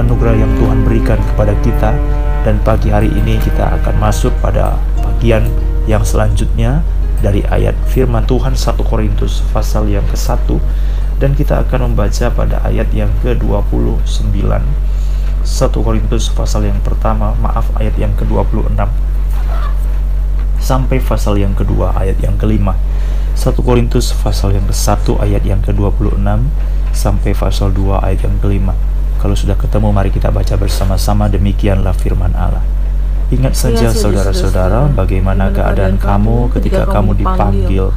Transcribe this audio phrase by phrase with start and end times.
[0.00, 1.92] anugerah yang Tuhan berikan kepada kita.
[2.40, 5.44] Dan pagi hari ini kita akan masuk pada bagian
[5.84, 6.80] yang selanjutnya
[7.20, 10.56] dari ayat firman Tuhan 1 Korintus pasal yang ke-1
[11.20, 17.92] dan kita akan membaca pada ayat yang ke-29 1 Korintus pasal yang pertama maaf ayat
[18.00, 18.72] yang ke-26
[20.64, 22.72] sampai pasal yang kedua ayat yang kelima.
[23.36, 26.24] 1 Korintus pasal yang ke-1 ayat yang ke-26
[26.96, 28.72] sampai pasal 2 ayat yang kelima
[29.20, 32.64] kalau sudah ketemu, mari kita baca bersama-sama demikianlah firman Allah.
[33.28, 37.92] Ingat saja saudara-saudara bagaimana keadaan kamu ketika kamu dipanggil.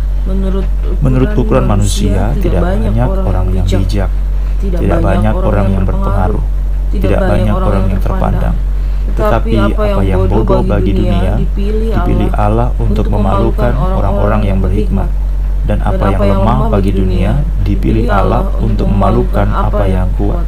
[0.99, 4.11] Menurut ukuran manusia, tidak banyak orang yang bijak,
[4.59, 6.43] tidak banyak orang yang berpengaruh,
[6.91, 8.55] tidak banyak orang yang terpandang.
[9.03, 15.07] Tetapi apa yang bodoh bagi dunia dipilih Allah untuk memalukan orang-orang yang berhikmat.
[15.63, 20.43] dan apa yang lemah bagi dunia dipilih Allah untuk memalukan apa yang kuat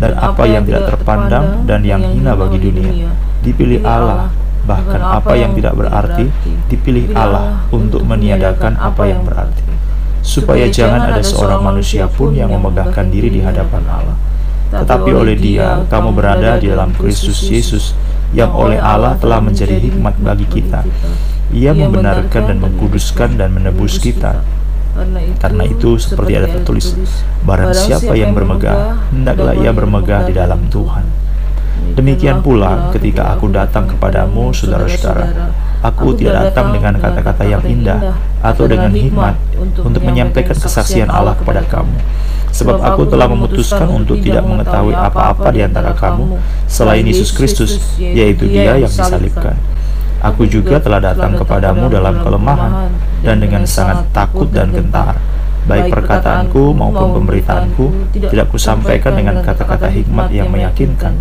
[0.00, 3.12] dan apa yang tidak terpandang dan yang hina bagi dunia
[3.44, 4.32] dipilih Allah.
[4.60, 6.28] Bahkan apa yang tidak berarti
[6.68, 9.68] dipilih Allah untuk meniadakan apa yang berarti.
[10.20, 14.16] supaya jangan ada seorang manusia pun yang memegahkan diri di hadapan Allah.
[14.68, 17.96] Tetapi oleh dia kamu berada di dalam Kristus Yesus
[18.36, 20.84] yang oleh Allah telah menjadi hikmat bagi kita.
[21.50, 24.44] ia membenarkan dan mengkuduskan dan menebus kita
[25.40, 26.92] karena itu, seperti ada tertulis,
[27.46, 31.06] barang siapa yang bermegah, hendaklah ia bermegah di dalam Tuhan.
[31.96, 35.50] Demikian pula ketika aku datang kepadamu, saudara-saudara,
[35.80, 38.14] aku tidak datang dengan kata-kata yang indah
[38.44, 39.34] atau dengan hikmat
[39.80, 41.96] untuk menyampaikan kesaksian Allah kepada kamu.
[42.50, 48.46] Sebab aku telah memutuskan untuk tidak mengetahui apa-apa di antara kamu selain Yesus Kristus, yaitu
[48.50, 49.54] Dia yang disalibkan.
[50.20, 55.16] Aku juga telah datang kepadamu dalam kelemahan dan dengan sangat takut dan gentar.
[55.68, 61.20] Baik perkataanku maupun pemberitaanku tidak kusampaikan dengan kata-kata hikmat yang meyakinkan,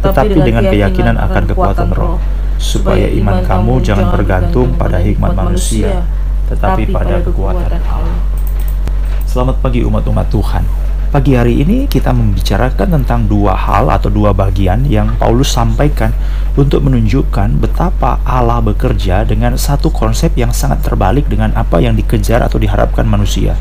[0.00, 2.16] tetapi dengan keyakinan akan kekuatan roh,
[2.62, 6.06] supaya iman kamu jangan bergantung pada hikmat manusia,
[6.46, 8.18] tetapi pada kekuatan Allah.
[9.26, 10.91] Selamat pagi umat-umat Tuhan.
[11.12, 16.08] Pagi hari ini kita membicarakan tentang dua hal atau dua bagian yang Paulus sampaikan
[16.56, 22.40] untuk menunjukkan betapa Allah bekerja dengan satu konsep yang sangat terbalik dengan apa yang dikejar
[22.40, 23.52] atau diharapkan manusia.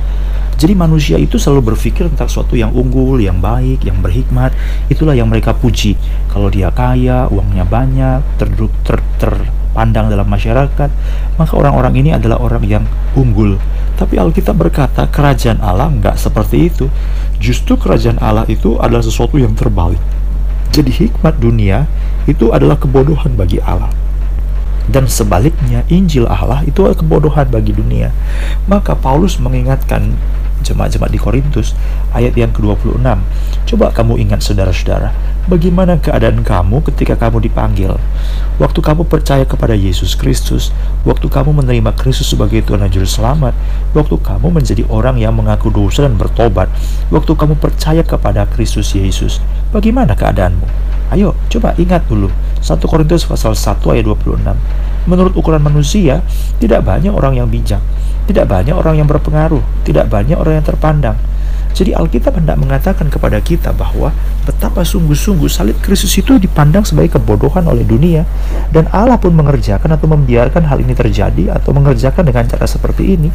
[0.56, 4.56] Jadi manusia itu selalu berpikir tentang sesuatu yang unggul, yang baik, yang berhikmat.
[4.88, 6.00] Itulah yang mereka puji.
[6.31, 10.90] Kalau dia kaya, uangnya banyak, terduduk ter, terpandang dalam masyarakat,
[11.40, 12.84] maka orang-orang ini adalah orang yang
[13.16, 13.56] unggul.
[13.95, 16.91] Tapi Alkitab berkata kerajaan Allah nggak seperti itu.
[17.41, 19.97] Justru kerajaan Allah itu adalah sesuatu yang terbalik.
[20.72, 21.90] Jadi hikmat dunia
[22.29, 23.90] itu adalah kebodohan bagi Allah.
[24.88, 28.13] Dan sebaliknya Injil Allah itu adalah kebodohan bagi dunia.
[28.69, 30.16] Maka Paulus mengingatkan
[30.63, 31.73] jemaat-jemaat di Korintus
[32.16, 33.01] ayat yang ke-26.
[33.73, 35.11] Coba kamu ingat saudara-saudara,
[35.49, 37.97] bagaimana keadaan kamu ketika kamu dipanggil?
[38.61, 40.69] Waktu kamu percaya kepada Yesus Kristus,
[41.03, 43.57] waktu kamu menerima Kristus sebagai Tuhan dan Juru Selamat,
[43.97, 46.69] waktu kamu menjadi orang yang mengaku dosa dan bertobat,
[47.09, 49.41] waktu kamu percaya kepada Kristus Yesus,
[49.73, 50.67] bagaimana keadaanmu?
[51.11, 52.31] Ayo, coba ingat dulu.
[52.63, 54.91] 1 Korintus pasal 1 ayat 26.
[55.09, 56.22] Menurut ukuran manusia,
[56.62, 57.81] tidak banyak orang yang bijak,
[58.29, 61.17] tidak banyak orang yang berpengaruh, tidak banyak orang yang terpandang.
[61.72, 64.11] Jadi Alkitab hendak mengatakan kepada kita bahwa
[64.44, 68.28] betapa sungguh-sungguh salib Kristus itu dipandang sebagai kebodohan oleh dunia
[68.75, 73.29] dan Allah pun mengerjakan atau membiarkan hal ini terjadi atau mengerjakan dengan cara seperti ini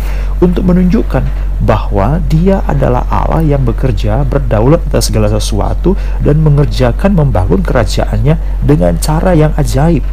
[0.45, 1.25] untuk menunjukkan
[1.65, 9.01] bahwa dia adalah Allah yang bekerja berdaulat atas segala sesuatu dan mengerjakan membangun kerajaannya dengan
[9.01, 10.05] cara yang ajaib.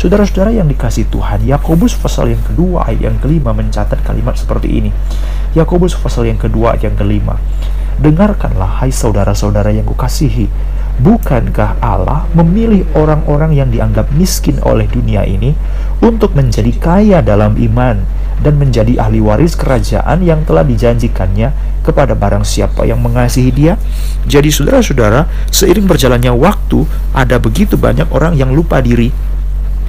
[0.00, 4.88] Saudara-saudara yang dikasih Tuhan, Yakobus pasal yang kedua ayat yang kelima mencatat kalimat seperti ini.
[5.52, 7.36] Yakobus pasal yang kedua ayat yang kelima.
[8.00, 10.48] Dengarkanlah hai saudara-saudara yang kukasihi,
[11.04, 15.52] bukankah Allah memilih orang-orang yang dianggap miskin oleh dunia ini
[16.00, 18.00] untuk menjadi kaya dalam iman
[18.40, 21.52] dan menjadi ahli waris kerajaan yang telah dijanjikannya
[21.84, 23.76] kepada barang siapa yang mengasihi dia.
[24.24, 29.28] Jadi saudara-saudara, seiring berjalannya waktu, ada begitu banyak orang yang lupa diri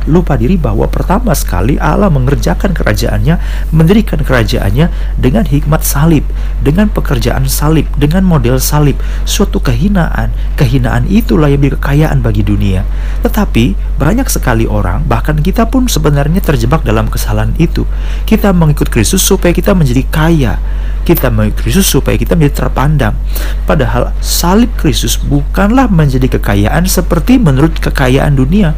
[0.07, 3.35] lupa diri bahwa pertama sekali Allah mengerjakan kerajaannya,
[3.75, 6.25] mendirikan kerajaannya dengan hikmat salib,
[6.61, 10.31] dengan pekerjaan salib, dengan model salib, suatu kehinaan.
[10.55, 12.87] Kehinaan itulah yang menjadi kekayaan bagi dunia.
[13.25, 17.83] Tetapi banyak sekali orang, bahkan kita pun sebenarnya terjebak dalam kesalahan itu.
[18.23, 20.53] Kita mengikut Kristus supaya kita menjadi kaya.
[21.01, 23.17] Kita mengikut Kristus supaya kita menjadi terpandang.
[23.65, 28.71] Padahal salib Kristus bukanlah menjadi kekayaan seperti menurut kekayaan dunia.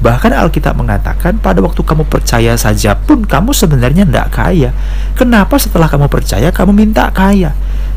[0.00, 4.70] Bahkan Alkitab mengatakan pada waktu kamu percaya saja pun kamu sebenarnya tidak kaya.
[5.12, 7.52] Kenapa setelah kamu percaya kamu minta kaya?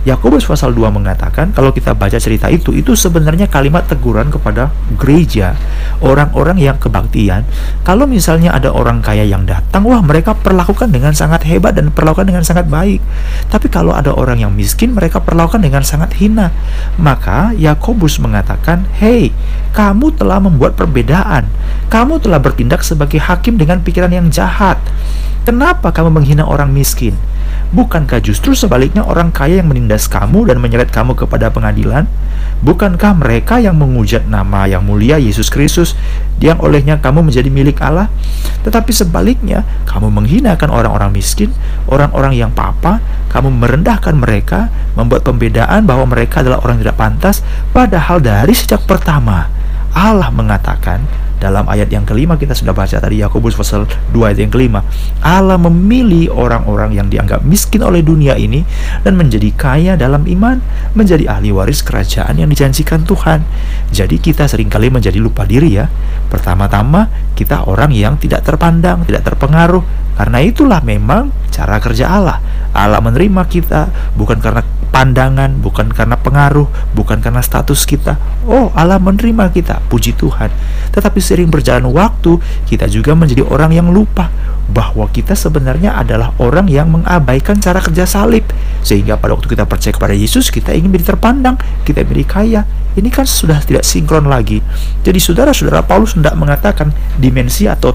[0.07, 5.59] Yakobus pasal 2 mengatakan kalau kita baca cerita itu itu sebenarnya kalimat teguran kepada gereja,
[6.00, 7.44] orang-orang yang kebaktian.
[7.83, 12.24] Kalau misalnya ada orang kaya yang datang, wah mereka perlakukan dengan sangat hebat dan perlakukan
[12.24, 13.04] dengan sangat baik.
[13.51, 16.56] Tapi kalau ada orang yang miskin, mereka perlakukan dengan sangat hina.
[16.95, 19.36] Maka Yakobus mengatakan, "Hei,
[19.75, 21.51] kamu telah membuat perbedaan.
[21.92, 24.80] Kamu telah bertindak sebagai hakim dengan pikiran yang jahat.
[25.44, 27.19] Kenapa kamu menghina orang miskin?"
[27.68, 32.08] Bukankah justru sebaliknya orang kaya yang menindas kamu dan menyeret kamu kepada pengadilan?
[32.64, 35.94] Bukankah mereka yang mengujat nama yang mulia Yesus Kristus
[36.40, 38.08] yang olehnya kamu menjadi milik Allah?
[38.64, 41.52] Tetapi sebaliknya, kamu menghinakan orang-orang miskin,
[41.92, 47.44] orang-orang yang papa, kamu merendahkan mereka, membuat pembedaan bahwa mereka adalah orang yang tidak pantas,
[47.75, 49.52] padahal dari sejak pertama
[49.92, 54.51] Allah mengatakan dalam ayat yang kelima kita sudah baca tadi Yakobus pasal 2 ayat yang
[54.54, 54.81] kelima.
[55.22, 58.66] Allah memilih orang-orang yang dianggap miskin oleh dunia ini
[59.06, 60.57] dan menjadi kaya dalam iman
[60.98, 63.45] menjadi ahli waris kerajaan yang dijanjikan Tuhan.
[63.94, 65.86] Jadi kita sering kali menjadi lupa diri ya.
[66.28, 69.86] Pertama-tama kita orang yang tidak terpandang tidak terpengaruh.
[70.18, 72.42] Karena itulah memang cara kerja Allah.
[72.74, 78.18] Allah menerima kita bukan karena pandangan, bukan karena pengaruh, bukan karena status kita.
[78.48, 80.50] Oh, Allah menerima kita, puji Tuhan.
[80.92, 84.31] Tetapi sering berjalan waktu, kita juga menjadi orang yang lupa
[84.68, 88.44] bahwa kita sebenarnya adalah orang yang mengabaikan cara kerja salib.
[88.84, 92.62] Sehingga pada waktu kita percaya kepada Yesus, kita ingin menjadi terpandang, kita menjadi kaya.
[92.98, 94.60] Ini kan sudah tidak sinkron lagi.
[95.06, 96.89] Jadi saudara-saudara Paulus hendak mengatakan
[97.22, 97.94] dimensi atau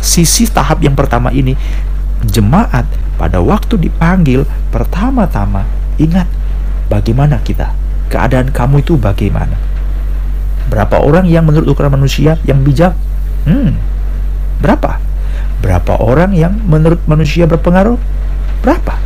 [0.00, 1.52] sisi tahap yang pertama ini
[2.24, 2.88] jemaat
[3.20, 6.26] pada waktu dipanggil pertama-tama ingat
[6.88, 7.76] bagaimana kita
[8.10, 9.54] keadaan kamu itu bagaimana.
[10.66, 12.94] Berapa orang yang menurut ukuran manusia yang bijak?
[13.46, 13.78] Hmm.
[14.60, 14.98] Berapa?
[15.62, 17.96] Berapa orang yang menurut manusia berpengaruh?
[18.60, 18.98] Berapa?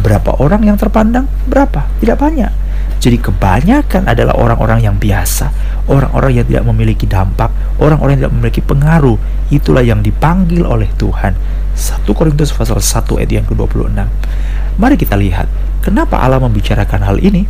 [0.00, 1.28] Berapa orang yang terpandang?
[1.48, 1.88] Berapa?
[2.00, 2.52] Tidak banyak.
[3.00, 5.48] Jadi kebanyakan adalah orang-orang yang biasa,
[5.88, 7.48] orang-orang yang tidak memiliki dampak,
[7.80, 9.16] orang-orang yang tidak memiliki pengaruh.
[9.48, 11.32] Itulah yang dipanggil oleh Tuhan.
[11.76, 14.04] 1 Korintus pasal 1 ayat yang ke-26.
[14.76, 15.48] Mari kita lihat,
[15.80, 17.48] kenapa Allah membicarakan hal ini?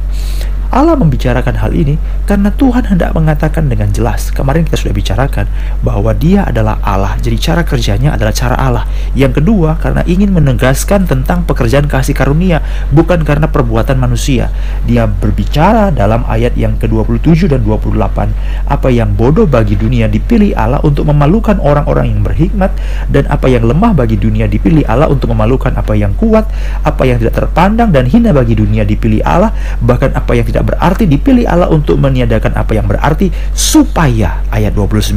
[0.70, 1.98] Allah membicarakan hal ini
[2.30, 4.30] karena Tuhan hendak mengatakan dengan jelas.
[4.30, 5.50] Kemarin kita sudah bicarakan
[5.82, 8.86] bahwa Dia adalah Allah, jadi cara kerjanya adalah cara Allah.
[9.18, 12.62] Yang kedua, karena ingin menegaskan tentang pekerjaan kasih karunia,
[12.94, 14.54] bukan karena perbuatan manusia.
[14.86, 18.30] Dia berbicara dalam ayat yang ke-27 dan 28,
[18.70, 22.70] apa yang bodoh bagi dunia dipilih Allah untuk memalukan orang-orang yang berhikmat
[23.10, 26.46] dan apa yang lemah bagi dunia dipilih Allah untuk memalukan apa yang kuat,
[26.86, 31.08] apa yang tidak terpandang dan hina bagi dunia dipilih Allah, bahkan apa yang tidak berarti
[31.08, 35.16] dipilih Allah untuk meniadakan apa yang berarti supaya ayat 29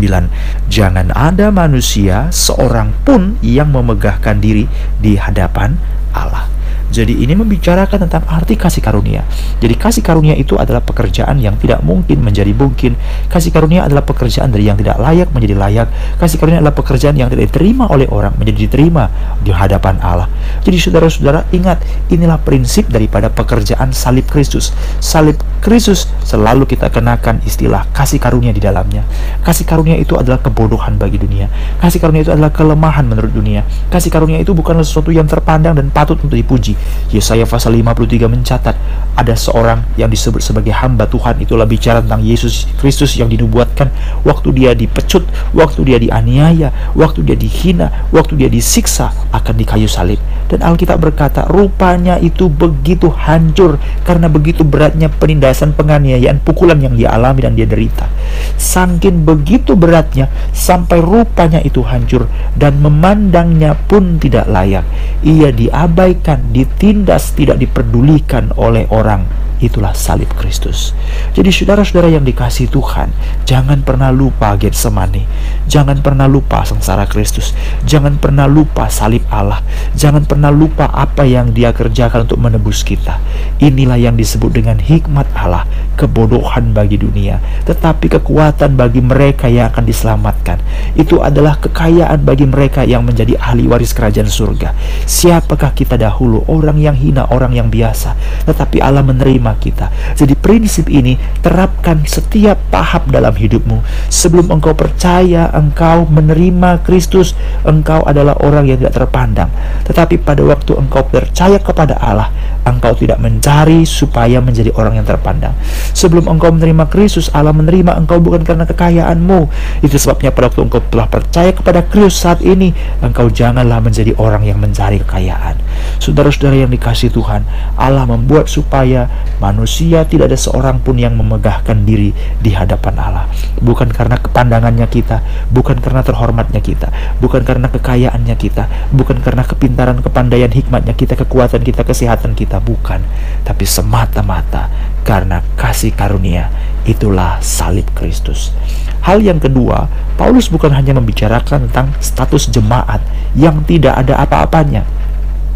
[0.71, 4.71] jangan ada manusia seorang pun yang memegahkan diri
[5.03, 5.75] di hadapan
[6.15, 6.47] Allah.
[6.93, 9.25] Jadi ini membicarakan tentang arti kasih karunia.
[9.57, 12.93] Jadi kasih karunia itu adalah pekerjaan yang tidak mungkin menjadi mungkin.
[13.33, 15.87] Kasih karunia adalah pekerjaan dari yang tidak layak menjadi layak.
[16.21, 19.09] Kasih karunia adalah pekerjaan yang tidak diterima oleh orang menjadi diterima
[19.41, 20.29] di hadapan Allah.
[20.61, 21.81] Jadi saudara-saudara ingat,
[22.13, 24.69] inilah prinsip daripada pekerjaan salib Kristus.
[25.01, 29.01] Salib Kristus selalu kita kenakan istilah kasih karunia di dalamnya.
[29.41, 31.49] Kasih karunia itu adalah kebodohan bagi dunia.
[31.81, 33.65] Kasih karunia itu adalah kelemahan menurut dunia.
[33.89, 36.77] Kasih karunia itu bukanlah sesuatu yang terpandang dan patut untuk dipuji.
[37.13, 38.75] Yesaya pasal 53 mencatat
[39.13, 43.93] ada seorang yang disebut sebagai hamba Tuhan itulah bicara tentang Yesus Kristus yang dinubuatkan
[44.25, 45.21] waktu dia dipecut,
[45.53, 50.17] waktu dia dianiaya, waktu dia dihina, waktu dia disiksa akan di kayu salib.
[50.53, 57.09] Dan Alkitab berkata, rupanya itu begitu hancur karena begitu beratnya penindasan penganiayaan pukulan yang dia
[57.09, 58.05] alami dan dia derita.
[58.53, 64.85] Sangkin begitu beratnya sampai rupanya itu hancur dan memandangnya pun tidak layak.
[65.25, 69.25] Ia diabaikan, ditindas, tidak diperdulikan oleh orang
[69.59, 70.95] itulah salib Kristus.
[71.35, 73.11] Jadi saudara-saudara yang dikasih Tuhan,
[73.43, 75.25] jangan pernah lupa Getsemani.
[75.67, 77.51] Jangan pernah lupa sengsara Kristus.
[77.83, 79.59] Jangan pernah lupa salib Allah.
[79.97, 83.19] Jangan pernah lupa apa yang dia kerjakan untuk menebus kita.
[83.59, 85.67] Inilah yang disebut dengan hikmat Allah,
[85.99, 90.57] kebodohan bagi dunia, tetapi kekuatan bagi mereka yang akan diselamatkan.
[90.93, 94.75] Itu adalah kekayaan bagi mereka yang menjadi ahli waris kerajaan surga.
[95.09, 96.45] Siapakah kita dahulu?
[96.47, 98.15] Orang yang hina, orang yang biasa.
[98.45, 99.91] Tetapi Allah menerima kita.
[100.15, 103.83] Jadi prinsip ini terapkan setiap tahap dalam hidupmu.
[104.07, 107.35] Sebelum engkau percaya, engkau menerima Kristus,
[107.67, 109.51] engkau adalah orang yang tidak terpandang.
[109.83, 112.31] Tetapi pada waktu engkau percaya kepada Allah,
[112.63, 115.51] engkau tidak mencari supaya menjadi orang yang terpandang.
[115.91, 119.51] Sebelum engkau menerima Kristus, Allah menerima engkau bukan karena kekayaanmu.
[119.83, 122.71] Itu sebabnya pada waktu engkau telah percaya kepada Kristus saat ini,
[123.03, 125.59] engkau janganlah menjadi orang yang mencari kekayaan.
[125.99, 127.43] Saudara-saudara yang dikasih Tuhan,
[127.75, 129.09] Allah membuat supaya
[129.43, 133.25] manusia tidak ada seorang pun yang memegahkan diri di hadapan Allah.
[133.59, 135.19] Bukan karena kepandangannya kita,
[135.51, 136.87] bukan karena terhormatnya kita,
[137.19, 143.03] bukan karena kekayaannya kita, bukan karena kepintaran, kepandaian, hikmatnya kita, kekuatan kita, kesehatan kita, bukan.
[143.43, 144.71] Tapi semata-mata
[145.03, 146.47] karena kasih karunia
[146.87, 148.55] itulah salib Kristus.
[149.03, 153.03] Hal yang kedua, Paulus bukan hanya membicarakan tentang status jemaat
[153.35, 154.87] yang tidak ada apa-apanya,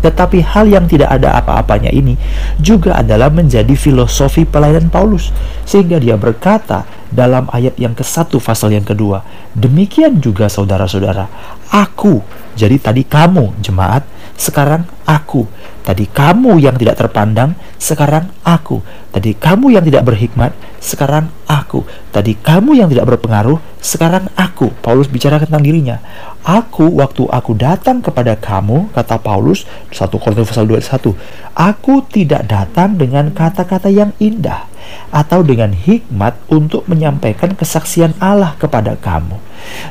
[0.01, 2.13] tetapi hal yang tidak ada apa-apanya ini
[2.61, 5.33] juga adalah menjadi filosofi pelayanan Paulus.
[5.67, 9.23] Sehingga dia berkata dalam ayat yang ke-1 pasal yang kedua,
[9.57, 11.25] Demikian juga saudara-saudara,
[11.73, 12.21] aku,
[12.53, 14.05] jadi tadi kamu jemaat,
[14.37, 15.49] sekarang aku.
[15.87, 18.83] Tadi kamu yang tidak terpandang, sekarang aku.
[19.15, 20.51] Tadi kamu yang tidak berhikmat,
[20.83, 21.87] sekarang aku.
[22.11, 24.67] Tadi kamu yang tidak berpengaruh, sekarang aku.
[24.83, 26.03] Paulus bicara tentang dirinya.
[26.43, 29.63] Aku waktu aku datang kepada kamu, kata Paulus
[29.95, 31.15] 1 Korintus pasal 21,
[31.55, 34.67] aku tidak datang dengan kata-kata yang indah
[35.09, 39.39] atau dengan hikmat untuk menyampaikan kesaksian Allah kepada kamu.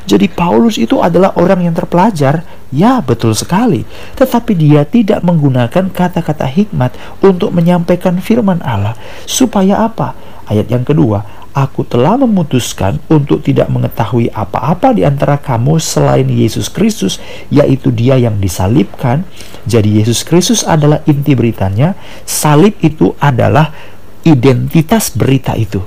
[0.07, 3.83] Jadi Paulus itu adalah orang yang terpelajar, ya betul sekali,
[4.15, 8.95] tetapi dia tidak menggunakan kata-kata hikmat untuk menyampaikan firman Allah.
[9.27, 10.15] Supaya apa?
[10.47, 11.27] Ayat yang kedua,
[11.57, 17.17] aku telah memutuskan untuk tidak mengetahui apa-apa di antara kamu selain Yesus Kristus,
[17.49, 19.25] yaitu Dia yang disalibkan.
[19.65, 23.73] Jadi Yesus Kristus adalah inti beritanya, salib itu adalah
[24.27, 25.79] identitas berita itu.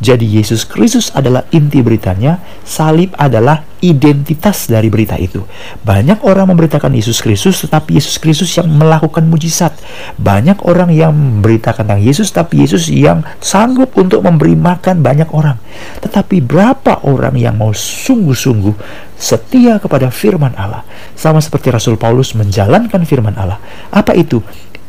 [0.00, 5.44] Jadi Yesus Kristus adalah inti beritanya, salib adalah identitas dari berita itu.
[5.84, 9.76] Banyak orang memberitakan Yesus Kristus, tetapi Yesus Kristus yang melakukan mujizat.
[10.16, 15.60] Banyak orang yang memberitakan tentang Yesus, tapi Yesus yang sanggup untuk memberi makan banyak orang.
[16.00, 18.72] Tetapi berapa orang yang mau sungguh-sungguh
[19.20, 20.80] setia kepada firman Allah,
[21.12, 23.60] sama seperti Rasul Paulus menjalankan firman Allah.
[23.92, 24.40] Apa itu?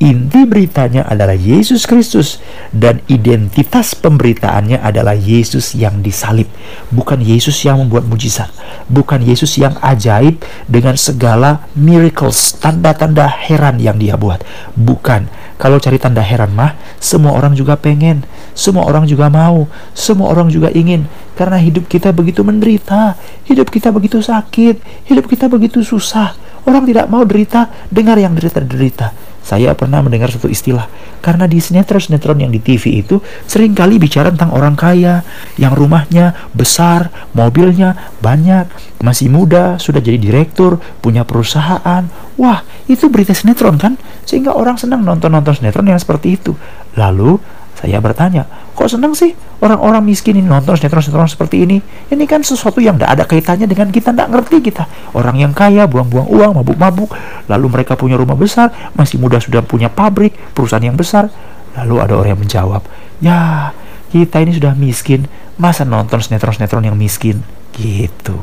[0.02, 2.42] Inti beritanya adalah Yesus Kristus
[2.74, 6.50] dan identitas pemberitaannya adalah Yesus yang disalib,
[6.90, 8.50] bukan Yesus yang membuat mujizat,
[8.90, 14.42] bukan Yesus yang ajaib dengan segala miracles, tanda-tanda heran yang dia buat.
[14.74, 15.30] Bukan.
[15.62, 18.26] Kalau cari tanda heran mah, semua orang juga pengen,
[18.58, 21.06] semua orang juga mau, semua orang juga ingin
[21.38, 26.34] karena hidup kita begitu menderita, hidup kita begitu sakit, hidup kita begitu susah.
[26.66, 30.86] Orang tidak mau derita, dengar yang derita-derita saya pernah mendengar satu istilah
[31.22, 35.26] karena di sinetron-sinetron yang di TV itu sering kali bicara tentang orang kaya
[35.58, 38.70] yang rumahnya besar, mobilnya banyak,
[39.02, 42.06] masih muda, sudah jadi direktur, punya perusahaan.
[42.38, 43.98] Wah, itu berita sinetron kan?
[44.26, 46.58] Sehingga orang senang nonton-nonton sinetron yang seperti itu.
[46.98, 47.38] Lalu
[47.82, 48.46] saya bertanya,
[48.78, 51.82] kok senang sih orang-orang miskin ini nonton sinetron-sinetron seperti ini?
[52.14, 54.86] Ini kan sesuatu yang tidak ada kaitannya dengan kita, tidak ngerti kita.
[55.18, 57.10] Orang yang kaya, buang-buang uang, mabuk-mabuk,
[57.50, 61.34] lalu mereka punya rumah besar, masih muda sudah punya pabrik, perusahaan yang besar.
[61.74, 62.86] Lalu ada orang yang menjawab,
[63.18, 63.74] ya
[64.14, 65.26] kita ini sudah miskin,
[65.58, 67.42] masa nonton sinetron-sinetron yang miskin?
[67.74, 68.38] Gitu.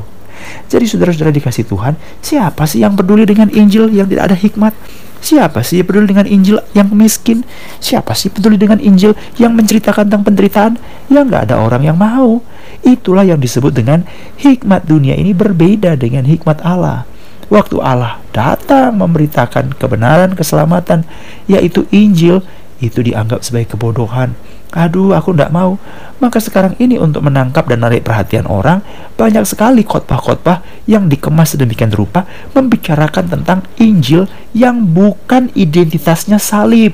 [0.67, 4.75] Jadi saudara-saudara dikasih Tuhan, siapa sih yang peduli dengan Injil yang tidak ada hikmat?
[5.19, 7.43] Siapa sih yang peduli dengan Injil yang miskin?
[7.83, 10.73] Siapa sih peduli dengan Injil yang menceritakan tentang penderitaan?
[11.11, 12.39] Ya nggak ada orang yang mau.
[12.87, 14.07] Itulah yang disebut dengan
[14.39, 17.03] hikmat dunia ini berbeda dengan hikmat Allah.
[17.51, 21.03] Waktu Allah datang memberitakan kebenaran keselamatan,
[21.49, 22.45] yaitu Injil,
[22.79, 24.37] itu dianggap sebagai kebodohan.
[24.69, 25.81] Aduh, aku tidak mau.
[26.19, 28.83] Maka sekarang ini untuk menangkap dan menarik perhatian orang,
[29.15, 36.91] banyak sekali khotbah-khotbah yang dikemas sedemikian rupa membicarakan tentang Injil yang bukan identitasnya salib.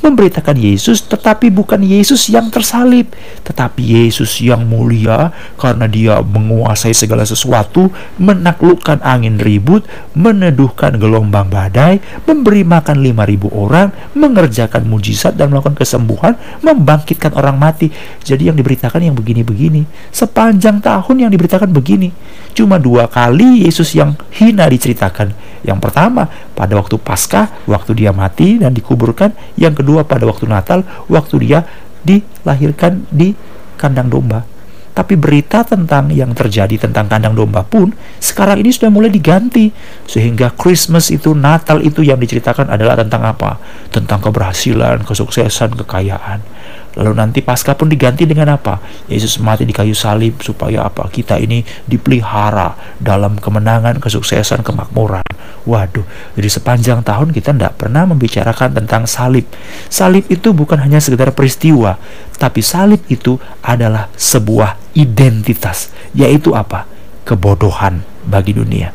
[0.00, 3.12] Memberitakan Yesus tetapi bukan Yesus yang tersalib,
[3.44, 9.84] tetapi Yesus yang mulia karena dia menguasai segala sesuatu, menaklukkan angin ribut,
[10.16, 17.90] meneduhkan gelombang badai, memberi makan 5000 orang, mengerjakan mujizat dan melakukan kesembuhan, membangkitkan orang mati.
[18.22, 19.84] Jadi yang diberitakan yang begini-begini.
[20.12, 22.12] Sepanjang tahun yang diberitakan begini.
[22.52, 25.32] Cuma dua kali Yesus yang hina diceritakan.
[25.62, 29.32] Yang pertama pada waktu Paskah, waktu dia mati dan dikuburkan.
[29.56, 31.64] Yang kedua pada waktu Natal, waktu dia
[32.02, 33.32] dilahirkan di
[33.78, 34.52] kandang domba.
[34.92, 39.72] Tapi berita tentang yang terjadi tentang kandang domba pun sekarang ini sudah mulai diganti.
[40.04, 43.56] Sehingga Christmas itu, Natal itu yang diceritakan adalah tentang apa?
[43.88, 46.44] Tentang keberhasilan, kesuksesan, kekayaan.
[46.92, 48.76] Lalu nanti pasca pun diganti dengan apa?
[49.08, 51.08] Yesus mati di kayu salib supaya apa?
[51.08, 55.24] Kita ini dipelihara dalam kemenangan, kesuksesan, kemakmuran.
[55.62, 56.02] Waduh,
[56.34, 59.46] jadi sepanjang tahun kita tidak pernah membicarakan tentang salib.
[59.86, 61.96] Salib itu bukan hanya sekedar peristiwa,
[62.36, 66.84] tapi salib itu adalah sebuah identitas, yaitu apa?
[67.22, 68.90] Kebodohan bagi dunia.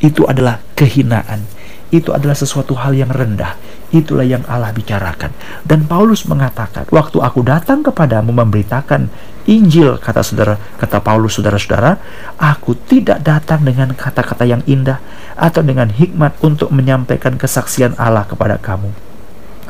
[0.00, 1.57] Itu adalah kehinaan.
[1.88, 3.56] Itu adalah sesuatu hal yang rendah
[3.88, 5.32] Itulah yang Allah bicarakan.
[5.64, 9.08] Dan Paulus mengatakan, waktu aku datang kepadamu memberitakan
[9.48, 11.96] Injil, kata saudara, kata Paulus saudara-saudara,
[12.36, 15.00] aku tidak datang dengan kata-kata yang indah
[15.40, 18.92] atau dengan hikmat untuk menyampaikan kesaksian Allah kepada kamu.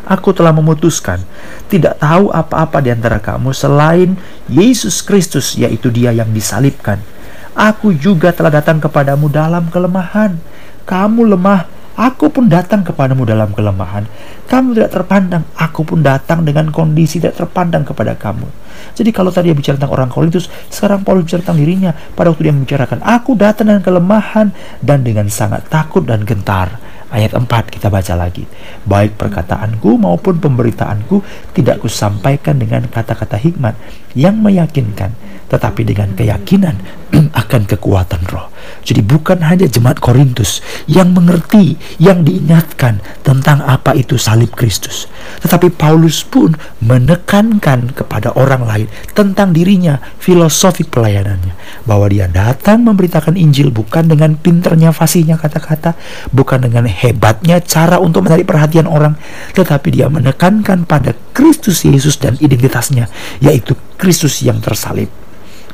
[0.02, 1.22] Aku telah memutuskan
[1.70, 4.18] tidak tahu apa-apa di antara kamu selain
[4.50, 6.98] Yesus Kristus, yaitu Dia yang disalibkan.
[7.54, 10.42] Aku juga telah datang kepadamu dalam kelemahan.
[10.88, 14.06] Kamu lemah, Aku pun datang kepadamu dalam kelemahan.
[14.46, 15.42] Kamu tidak terpandang.
[15.58, 18.46] Aku pun datang dengan kondisi tidak terpandang kepada kamu.
[18.94, 21.90] Jadi kalau tadi dia bicara tentang orang Korintus, sekarang Paulus bicara tentang dirinya.
[21.90, 26.78] Pada waktu dia membicarakan, aku datang dengan kelemahan dan dengan sangat takut dan gentar.
[27.08, 28.44] Ayat 4 kita baca lagi.
[28.84, 31.24] Baik perkataanku maupun pemberitaanku
[31.56, 33.74] tidak kusampaikan dengan kata-kata hikmat
[34.12, 35.16] yang meyakinkan,
[35.48, 36.76] tetapi dengan keyakinan
[37.40, 38.52] akan kekuatan roh.
[38.84, 45.08] Jadi bukan hanya jemaat Korintus yang mengerti, yang diingatkan tentang apa itu salib Kristus.
[45.40, 51.84] Tetapi Paulus pun menekankan kepada orang lain tentang dirinya, filosofi pelayanannya.
[51.84, 55.96] Bahwa dia datang memberitakan Injil bukan dengan pinternya fasihnya kata-kata,
[56.32, 59.16] bukan dengan hebatnya cara untuk menarik perhatian orang,
[59.52, 63.08] tetapi dia menekankan pada Kristus Yesus dan identitasnya,
[63.40, 65.17] yaitu Kristus yang tersalib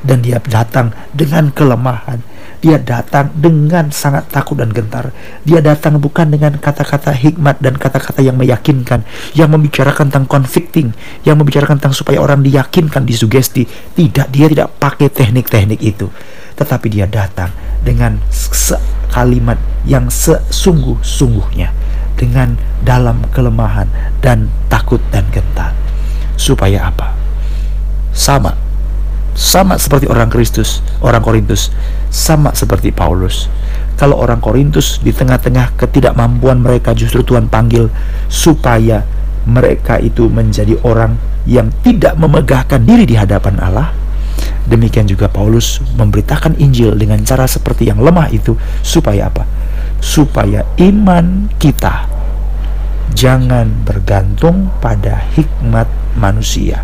[0.05, 2.21] dan dia datang dengan kelemahan.
[2.65, 5.13] Dia datang dengan sangat takut dan gentar.
[5.45, 9.05] Dia datang bukan dengan kata-kata hikmat dan kata-kata yang meyakinkan,
[9.37, 10.97] yang membicarakan tentang convicting,
[11.29, 13.69] yang membicarakan tentang supaya orang diyakinkan, disugesti.
[13.69, 16.09] Tidak, dia tidak pakai teknik-teknik itu.
[16.57, 17.53] Tetapi dia datang
[17.85, 18.17] dengan
[19.13, 21.69] kalimat yang sesungguh-sungguhnya
[22.17, 23.93] dengan dalam kelemahan
[24.25, 25.77] dan takut dan gentar.
[26.41, 27.13] Supaya apa?
[28.17, 28.64] Sama
[29.35, 31.75] sama seperti orang Kristus, orang Korintus,
[32.09, 33.51] sama seperti Paulus.
[33.99, 37.91] Kalau orang Korintus di tengah-tengah ketidakmampuan mereka justru Tuhan panggil
[38.31, 39.03] supaya
[39.45, 43.93] mereka itu menjadi orang yang tidak memegahkan diri di hadapan Allah.
[44.65, 49.45] Demikian juga Paulus memberitakan Injil dengan cara seperti yang lemah itu supaya apa?
[50.01, 52.09] Supaya iman kita
[53.15, 55.87] jangan bergantung pada hikmat
[56.19, 56.83] manusia,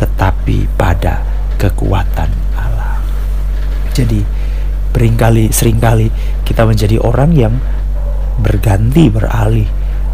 [0.00, 1.27] tetapi pada
[1.58, 3.02] kekuatan Allah.
[3.92, 4.22] Jadi
[4.94, 6.08] beringkali sering kali
[6.46, 7.54] kita menjadi orang yang
[8.38, 9.66] berganti beralih.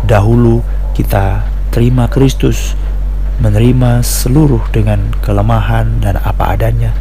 [0.05, 0.65] Dahulu
[0.97, 2.77] kita terima Kristus,
[3.41, 6.97] menerima seluruh dengan kelemahan dan apa adanya.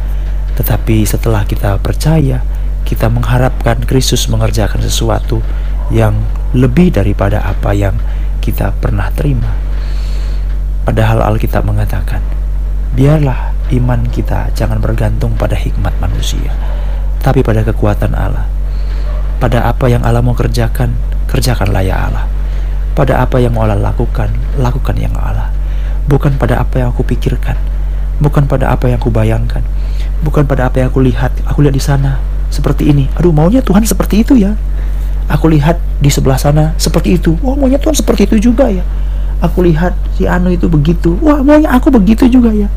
[0.54, 2.44] Tetapi setelah kita percaya,
[2.84, 5.40] kita mengharapkan Kristus mengerjakan sesuatu
[5.88, 6.14] yang
[6.52, 7.96] lebih daripada apa yang
[8.44, 9.52] kita pernah terima.
[10.84, 12.20] Padahal Alkitab mengatakan,
[12.92, 16.52] biarlah iman kita jangan bergantung pada hikmat manusia,
[17.24, 18.44] tapi pada kekuatan Allah.
[19.40, 20.94] Pada apa yang Allah mau kerjakan,
[21.28, 22.24] kerjakanlah ya Allah.
[22.94, 25.50] Pada apa yang Allah lakukan, lakukan yang Allah.
[26.04, 27.56] Bukan pada apa yang aku pikirkan,
[28.20, 29.64] bukan pada apa yang aku bayangkan,
[30.20, 31.32] bukan pada apa yang aku lihat.
[31.48, 32.20] Aku lihat di sana
[32.52, 33.08] seperti ini.
[33.16, 34.52] Aduh, maunya Tuhan seperti itu ya.
[35.32, 37.34] Aku lihat di sebelah sana seperti itu.
[37.40, 38.84] Oh, maunya Tuhan seperti itu juga ya
[39.40, 41.16] aku lihat si Anu itu begitu.
[41.22, 42.68] Wah maunya aku begitu juga ya.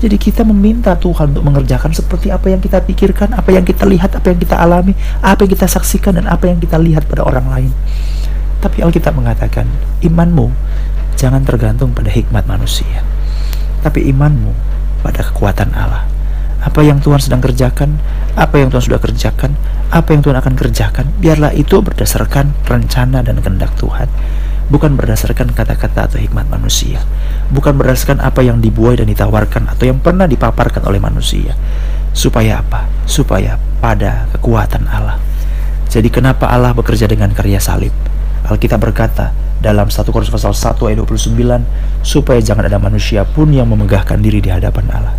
[0.00, 4.12] Jadi kita meminta Tuhan untuk mengerjakan seperti apa yang kita pikirkan apa yang kita lihat
[4.12, 4.92] apa yang kita alami
[5.24, 7.72] apa yang kita saksikan dan apa yang kita lihat pada orang lain.
[8.60, 9.68] Tapi Alkitab mengatakan
[10.04, 10.52] imanmu
[11.16, 13.00] jangan tergantung pada hikmat manusia
[13.86, 14.50] tapi imanmu
[15.06, 16.02] pada kekuatan Allah.
[16.66, 17.94] Apa yang Tuhan sedang kerjakan,
[18.34, 19.54] apa yang Tuhan sudah kerjakan,
[19.94, 24.10] apa yang Tuhan akan kerjakan, biarlah itu berdasarkan rencana dan kehendak Tuhan
[24.66, 27.02] bukan berdasarkan kata-kata atau hikmat manusia,
[27.54, 31.54] bukan berdasarkan apa yang dibuai dan ditawarkan atau yang pernah dipaparkan oleh manusia.
[32.16, 32.88] Supaya apa?
[33.04, 35.20] Supaya pada kekuatan Allah.
[35.86, 37.94] Jadi kenapa Allah bekerja dengan karya salib?
[38.46, 43.66] Alkitab berkata dalam 1 Korintus pasal 1 ayat 29 supaya jangan ada manusia pun yang
[43.66, 45.14] memegahkan diri di hadapan Allah.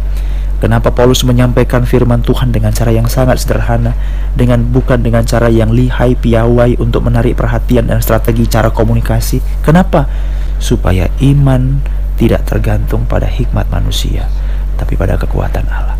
[0.58, 3.93] Kenapa Paulus menyampaikan firman Tuhan dengan cara yang sangat sederhana,
[4.34, 9.38] dengan bukan dengan cara yang lihai piawai untuk menarik perhatian dan strategi cara komunikasi?
[9.62, 10.10] Kenapa?
[10.58, 11.78] Supaya iman
[12.17, 14.26] tidak tergantung pada hikmat manusia,
[14.82, 15.93] tapi pada kekuatan Allah.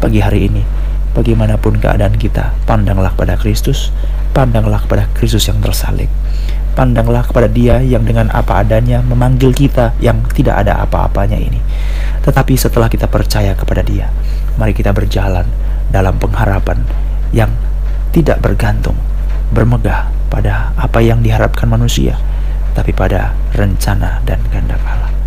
[0.00, 0.64] Pagi hari ini,
[1.12, 3.92] bagaimanapun keadaan kita, pandanglah pada Kristus,
[4.32, 6.08] pandanglah kepada Kristus yang tersalib.
[6.74, 11.60] Pandanglah kepada Dia yang dengan apa adanya memanggil kita yang tidak ada apa-apanya ini.
[12.24, 14.08] Tetapi setelah kita percaya kepada Dia,
[14.56, 15.44] mari kita berjalan
[15.90, 16.82] dalam pengharapan
[17.34, 17.50] yang
[18.10, 18.96] tidak bergantung,
[19.54, 22.18] bermegah pada apa yang diharapkan manusia,
[22.74, 25.19] tapi pada rencana dan kehendak Allah.